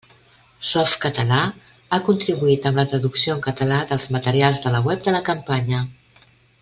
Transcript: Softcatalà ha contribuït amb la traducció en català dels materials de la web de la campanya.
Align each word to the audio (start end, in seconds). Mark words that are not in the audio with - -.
Softcatalà 0.67 1.41
ha 1.91 1.99
contribuït 2.07 2.65
amb 2.69 2.81
la 2.83 2.87
traducció 2.93 3.35
en 3.35 3.45
català 3.49 3.79
dels 3.93 4.09
materials 4.17 4.65
de 4.65 4.73
la 4.77 4.85
web 4.89 5.05
de 5.11 5.15
la 5.19 5.23
campanya. 5.29 5.85